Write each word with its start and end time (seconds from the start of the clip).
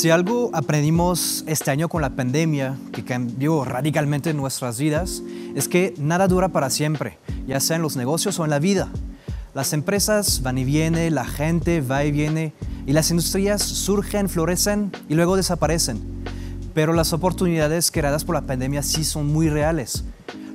Si 0.00 0.08
algo 0.08 0.48
aprendimos 0.54 1.44
este 1.46 1.70
año 1.70 1.90
con 1.90 2.00
la 2.00 2.16
pandemia, 2.16 2.74
que 2.90 3.04
cambió 3.04 3.66
radicalmente 3.66 4.32
nuestras 4.32 4.78
vidas, 4.78 5.22
es 5.54 5.68
que 5.68 5.92
nada 5.98 6.26
dura 6.26 6.48
para 6.48 6.70
siempre, 6.70 7.18
ya 7.46 7.60
sea 7.60 7.76
en 7.76 7.82
los 7.82 7.96
negocios 7.96 8.38
o 8.38 8.44
en 8.44 8.50
la 8.50 8.60
vida. 8.60 8.88
Las 9.52 9.74
empresas 9.74 10.40
van 10.40 10.56
y 10.56 10.64
vienen, 10.64 11.14
la 11.14 11.26
gente 11.26 11.82
va 11.82 12.02
y 12.06 12.12
viene, 12.12 12.54
y 12.86 12.94
las 12.94 13.10
industrias 13.10 13.60
surgen, 13.60 14.30
florecen 14.30 14.90
y 15.06 15.16
luego 15.16 15.36
desaparecen. 15.36 16.00
Pero 16.72 16.94
las 16.94 17.12
oportunidades 17.12 17.90
creadas 17.90 18.24
por 18.24 18.36
la 18.36 18.46
pandemia 18.46 18.82
sí 18.82 19.04
son 19.04 19.30
muy 19.30 19.50
reales. 19.50 20.04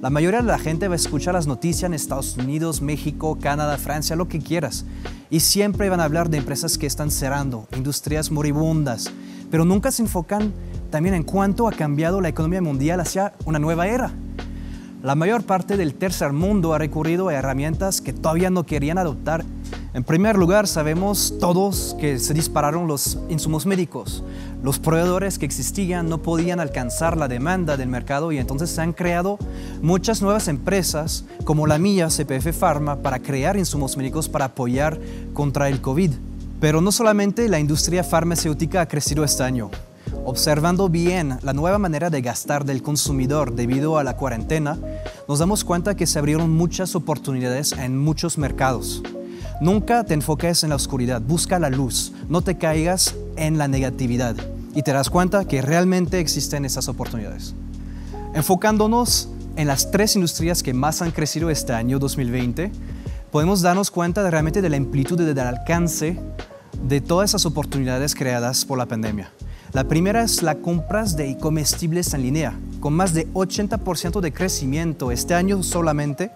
La 0.02 0.10
mayoría 0.10 0.42
de 0.42 0.48
la 0.48 0.58
gente 0.58 0.88
va 0.88 0.94
a 0.94 0.98
escuchar 0.98 1.36
las 1.36 1.46
noticias 1.46 1.84
en 1.84 1.94
Estados 1.94 2.36
Unidos, 2.36 2.82
México, 2.82 3.38
Canadá, 3.40 3.78
Francia, 3.78 4.16
lo 4.16 4.28
que 4.28 4.40
quieras. 4.40 4.86
Y 5.30 5.42
siempre 5.42 5.90
van 5.90 6.00
a 6.00 6.06
hablar 6.06 6.32
de 6.32 6.38
empresas 6.38 6.80
que 6.80 6.88
están 6.88 7.12
cerrando, 7.12 7.68
industrias 7.76 8.32
moribundas, 8.32 9.12
pero 9.56 9.64
nunca 9.64 9.90
se 9.90 10.02
enfocan 10.02 10.52
también 10.92 11.16
en 11.16 11.24
cuánto 11.24 11.70
ha 11.70 11.72
cambiado 11.72 12.20
la 12.20 12.28
economía 12.28 12.62
mundial 12.62 13.00
hacia 13.00 13.32
una 13.46 13.58
nueva 13.58 13.88
era. 13.88 14.12
La 15.02 15.16
mayor 15.16 15.44
parte 15.46 15.78
del 15.78 15.94
tercer 15.94 16.34
mundo 16.34 16.74
ha 16.74 16.78
recurrido 16.78 17.30
a 17.30 17.36
herramientas 17.36 18.02
que 18.02 18.12
todavía 18.12 18.50
no 18.50 18.66
querían 18.66 18.98
adoptar 18.98 19.46
en 19.96 20.04
primer 20.04 20.36
lugar, 20.36 20.68
sabemos 20.68 21.36
todos 21.40 21.96
que 22.02 22.20
se 22.20 22.34
dispararon 22.34 22.86
los 22.86 23.18
insumos 23.30 23.66
médicos. 23.66 24.26
Los 24.62 24.78
proveedores 24.78 25.40
que 25.40 25.46
existían 25.46 26.10
no 26.10 26.22
podían 26.22 26.60
alcanzar 26.60 27.16
la 27.16 27.30
demanda 27.30 27.78
del 27.78 27.88
mercado 27.88 28.34
y 28.34 28.38
entonces 28.38 28.70
se 28.70 28.82
han 28.82 28.92
creado 28.92 29.40
muchas 29.82 30.22
nuevas 30.22 30.50
empresas 30.50 31.24
como 31.46 31.66
la 31.66 31.78
mía, 31.78 32.10
CPF 32.10 32.52
Pharma, 32.52 32.98
para 32.98 33.20
crear 33.20 33.56
insumos 33.56 33.96
médicos 33.96 34.28
para 34.28 34.44
apoyar 34.44 35.00
contra 35.34 35.70
el 35.70 35.80
COVID. 35.80 36.12
Pero 36.66 36.82
no 36.82 36.92
solamente 36.92 37.48
la 37.48 37.60
industria 37.60 38.04
farmacéutica 38.04 38.82
ha 38.82 38.88
crecido 38.88 39.24
este 39.24 39.44
año. 39.44 39.70
Observando 40.24 40.90
bien 40.90 41.38
la 41.44 41.54
nueva 41.54 41.78
manera 41.78 42.10
de 42.10 42.24
gastar 42.24 42.66
del 42.66 42.82
consumidor 42.82 43.54
debido 43.54 44.00
a 44.00 44.04
la 44.04 44.18
cuarentena, 44.18 44.76
nos 45.28 45.38
damos 45.38 45.64
cuenta 45.64 45.96
que 45.96 46.08
se 46.08 46.18
abrieron 46.18 46.50
muchas 46.50 46.96
oportunidades 46.96 47.74
en 47.74 47.96
muchos 47.96 48.40
mercados. 48.40 49.04
Nunca 49.62 50.06
te 50.06 50.16
enfoques 50.16 50.64
en 50.64 50.72
la 50.72 50.78
oscuridad, 50.78 51.22
busca 51.22 51.60
la 51.60 51.70
luz, 51.70 52.14
no 52.30 52.42
te 52.42 52.58
caigas 52.58 53.14
en 53.36 53.60
la 53.60 53.68
negatividad 53.68 54.36
y 54.74 54.82
te 54.82 54.92
das 54.92 55.12
cuenta 55.12 55.46
que 55.46 55.62
realmente 55.62 56.20
existen 56.20 56.66
esas 56.66 56.88
oportunidades. 56.88 57.54
Enfocándonos 58.34 59.30
en 59.56 59.68
las 59.68 59.92
tres 59.92 60.16
industrias 60.16 60.64
que 60.64 60.74
más 60.74 61.04
han 61.04 61.12
crecido 61.12 61.52
este 61.52 61.74
año 61.74 62.00
2020, 62.00 62.72
podemos 63.30 63.62
darnos 63.62 63.92
cuenta 63.92 64.24
de 64.24 64.32
realmente 64.32 64.64
de 64.64 64.70
la 64.70 64.78
amplitud 64.78 65.22
y 65.22 65.26
del 65.26 65.40
alcance 65.40 66.20
de 66.88 67.02
todas 67.02 67.32
esas 67.32 67.46
oportunidades 67.46 68.14
creadas 68.14 68.64
por 68.64 68.78
la 68.78 68.86
pandemia. 68.86 69.32
La 69.74 69.86
primera 69.86 70.24
es 70.24 70.44
la 70.44 70.56
compras 70.56 71.18
de 71.18 71.38
comestibles 71.38 72.14
en 72.14 72.22
línea 72.22 72.60
con 72.86 72.94
más 72.94 73.16
de 73.16 73.28
80% 73.34 74.22
de 74.22 74.32
crecimiento 74.32 75.10
este 75.10 75.34
año 75.34 75.64
solamente, 75.64 76.30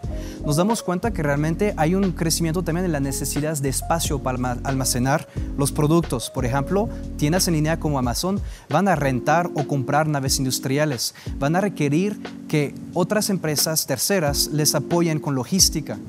nos 0.44 0.56
damos 0.56 0.82
cuenta 0.82 1.12
que 1.12 1.22
realmente 1.22 1.76
hay 1.78 1.94
un 1.94 2.12
crecimiento 2.12 2.64
también 2.64 2.86
en 2.86 2.92
la 2.92 3.00
necesidad 3.00 3.56
de 3.56 3.70
espacio 3.70 4.18
para 4.18 4.58
almacenar 4.64 5.28
los 5.60 5.72
productos. 5.72 6.32
Por 6.32 6.48
ejemplo, 6.48 6.90
tiendas 7.18 7.48
en 7.48 7.54
línea 7.54 7.80
como 7.80 8.00
Amazon 8.00 8.42
van 8.68 8.88
a 8.88 8.96
rentar 8.96 9.52
o 9.54 9.68
comprar 9.68 10.08
naves 10.08 10.40
industriales, 10.40 11.14
van 11.38 11.56
a 11.56 11.62
requerir 11.62 12.20
que 12.48 12.74
otras 12.96 13.30
empresas 13.30 13.86
terceras 13.86 14.48
les 14.52 14.74
apoyen 14.74 15.20
con 15.20 15.36
logística. 15.36 16.00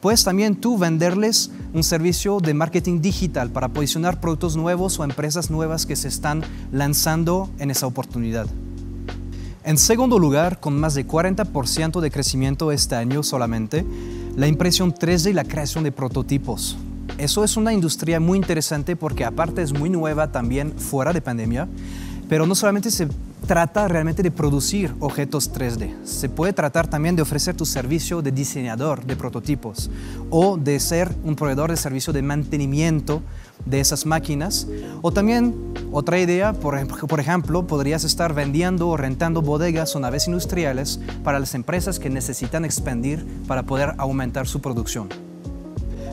Puedes 0.00 0.24
también 0.24 0.56
tú 0.56 0.78
venderles 0.78 1.50
un 1.74 1.82
servicio 1.82 2.40
de 2.40 2.54
marketing 2.54 3.02
digital 3.02 3.50
para 3.50 3.68
posicionar 3.68 4.18
productos 4.18 4.56
nuevos 4.56 4.98
o 4.98 5.04
empresas 5.04 5.50
nuevas 5.50 5.84
que 5.84 5.94
se 5.94 6.08
están 6.08 6.42
lanzando 6.72 7.50
en 7.58 7.70
esa 7.70 7.86
oportunidad. 7.86 8.46
En 9.62 9.76
segundo 9.76 10.18
lugar, 10.18 10.58
con 10.58 10.80
más 10.80 10.94
de 10.94 11.06
40% 11.06 12.00
de 12.00 12.10
crecimiento 12.10 12.72
este 12.72 12.96
año 12.96 13.22
solamente, 13.22 13.84
la 14.36 14.46
impresión 14.46 14.94
3D 14.94 15.30
y 15.30 15.34
la 15.34 15.44
creación 15.44 15.84
de 15.84 15.92
prototipos. 15.92 16.78
Eso 17.18 17.44
es 17.44 17.58
una 17.58 17.74
industria 17.74 18.20
muy 18.20 18.38
interesante 18.38 18.96
porque 18.96 19.26
aparte 19.26 19.60
es 19.60 19.74
muy 19.74 19.90
nueva 19.90 20.32
también 20.32 20.72
fuera 20.78 21.12
de 21.12 21.20
pandemia, 21.20 21.68
pero 22.26 22.46
no 22.46 22.54
solamente 22.54 22.90
se 22.90 23.06
trata 23.46 23.88
realmente 23.88 24.22
de 24.22 24.30
producir 24.30 24.94
objetos 25.00 25.52
3D. 25.52 26.04
Se 26.04 26.28
puede 26.28 26.52
tratar 26.52 26.88
también 26.88 27.16
de 27.16 27.22
ofrecer 27.22 27.56
tu 27.56 27.66
servicio 27.66 28.22
de 28.22 28.32
diseñador 28.32 29.04
de 29.04 29.16
prototipos 29.16 29.90
o 30.30 30.56
de 30.56 30.78
ser 30.80 31.14
un 31.24 31.36
proveedor 31.36 31.70
de 31.70 31.76
servicio 31.76 32.12
de 32.12 32.22
mantenimiento 32.22 33.22
de 33.64 33.80
esas 33.80 34.06
máquinas. 34.06 34.66
O 35.02 35.12
también 35.12 35.54
otra 35.92 36.18
idea, 36.18 36.52
por, 36.52 36.86
por 36.86 37.20
ejemplo, 37.20 37.66
podrías 37.66 38.04
estar 38.04 38.34
vendiendo 38.34 38.88
o 38.88 38.96
rentando 38.96 39.42
bodegas 39.42 39.94
o 39.96 40.00
naves 40.00 40.26
industriales 40.26 41.00
para 41.24 41.38
las 41.38 41.54
empresas 41.54 41.98
que 41.98 42.10
necesitan 42.10 42.64
expandir 42.64 43.26
para 43.46 43.64
poder 43.64 43.94
aumentar 43.98 44.46
su 44.46 44.60
producción. 44.60 45.29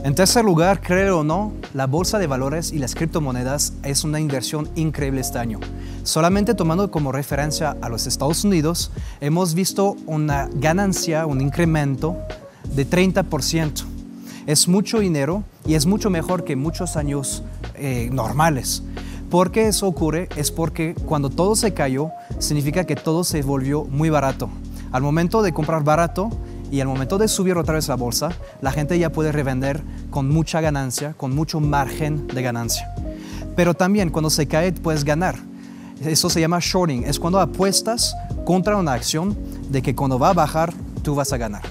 En 0.07 0.15
tercer 0.15 0.45
lugar, 0.45 0.79
creo 0.79 1.19
o 1.19 1.23
no, 1.25 1.51
la 1.73 1.85
bolsa 1.85 2.17
de 2.17 2.27
valores 2.27 2.71
y 2.71 2.79
las 2.79 2.95
criptomonedas 2.95 3.73
es 3.83 4.05
una 4.05 4.21
inversión 4.21 4.69
increíble 4.75 5.19
este 5.19 5.37
año. 5.37 5.59
Solamente 6.03 6.53
tomando 6.53 6.89
como 6.89 7.11
referencia 7.11 7.75
a 7.81 7.89
los 7.89 8.07
Estados 8.07 8.45
Unidos, 8.45 8.89
hemos 9.19 9.53
visto 9.53 9.97
una 10.05 10.47
ganancia, 10.53 11.25
un 11.25 11.41
incremento 11.41 12.15
de 12.73 12.89
30%. 12.89 13.83
Es 14.45 14.69
mucho 14.69 14.99
dinero 14.99 15.43
y 15.65 15.73
es 15.73 15.85
mucho 15.85 16.09
mejor 16.09 16.45
que 16.45 16.55
muchos 16.55 16.95
años 16.95 17.43
eh, 17.75 18.07
normales. 18.09 18.83
¿Por 19.29 19.51
qué 19.51 19.67
eso 19.67 19.87
ocurre? 19.87 20.29
Es 20.37 20.51
porque 20.51 20.95
cuando 21.05 21.29
todo 21.29 21.53
se 21.57 21.73
cayó, 21.73 22.11
significa 22.39 22.85
que 22.85 22.95
todo 22.95 23.25
se 23.25 23.41
volvió 23.41 23.83
muy 23.83 24.09
barato. 24.09 24.47
Al 24.93 25.01
momento 25.01 25.41
de 25.41 25.51
comprar 25.51 25.83
barato, 25.83 26.29
y 26.71 26.81
al 26.81 26.87
momento 26.87 27.17
de 27.17 27.27
subir 27.27 27.57
otra 27.57 27.75
vez 27.75 27.87
la 27.87 27.95
bolsa, 27.95 28.29
la 28.61 28.71
gente 28.71 28.97
ya 28.99 29.11
puede 29.11 29.31
revender 29.31 29.81
con 30.09 30.29
mucha 30.29 30.61
ganancia, 30.61 31.13
con 31.13 31.33
mucho 31.33 31.59
margen 31.59 32.27
de 32.27 32.41
ganancia. 32.41 32.93
Pero 33.55 33.73
también 33.73 34.09
cuando 34.09 34.29
se 34.29 34.47
cae 34.47 34.71
puedes 34.71 35.03
ganar. 35.03 35.35
Eso 36.05 36.29
se 36.29 36.39
llama 36.39 36.59
shorting. 36.61 37.03
Es 37.05 37.19
cuando 37.19 37.39
apuestas 37.39 38.15
contra 38.45 38.77
una 38.77 38.93
acción 38.93 39.35
de 39.69 39.81
que 39.81 39.95
cuando 39.95 40.19
va 40.19 40.29
a 40.29 40.33
bajar 40.33 40.73
tú 41.03 41.15
vas 41.15 41.33
a 41.33 41.37
ganar. 41.37 41.63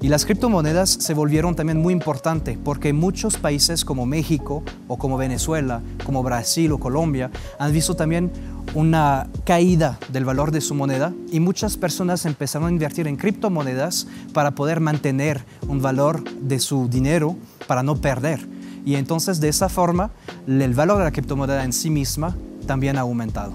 Y 0.00 0.08
las 0.08 0.24
criptomonedas 0.24 0.90
se 0.90 1.12
volvieron 1.12 1.56
también 1.56 1.82
muy 1.82 1.92
importantes 1.92 2.56
porque 2.62 2.92
muchos 2.92 3.36
países 3.36 3.84
como 3.84 4.06
México 4.06 4.62
o 4.86 4.96
como 4.96 5.16
Venezuela, 5.16 5.82
como 6.04 6.22
Brasil 6.22 6.70
o 6.70 6.78
Colombia 6.78 7.32
han 7.58 7.72
visto 7.72 7.96
también 7.96 8.30
una 8.74 9.28
caída 9.44 9.98
del 10.12 10.24
valor 10.24 10.50
de 10.50 10.60
su 10.60 10.74
moneda 10.74 11.12
y 11.30 11.40
muchas 11.40 11.76
personas 11.76 12.26
empezaron 12.26 12.68
a 12.68 12.72
invertir 12.72 13.06
en 13.06 13.16
criptomonedas 13.16 14.06
para 14.32 14.52
poder 14.52 14.80
mantener 14.80 15.44
un 15.66 15.80
valor 15.80 16.22
de 16.40 16.58
su 16.58 16.88
dinero 16.88 17.36
para 17.66 17.82
no 17.82 17.96
perder. 17.96 18.40
Y 18.84 18.94
entonces 18.94 19.40
de 19.40 19.48
esa 19.48 19.68
forma 19.68 20.10
el 20.46 20.74
valor 20.74 20.98
de 20.98 21.04
la 21.04 21.12
criptomoneda 21.12 21.64
en 21.64 21.72
sí 21.72 21.90
misma 21.90 22.36
también 22.66 22.96
ha 22.96 23.02
aumentado. 23.02 23.52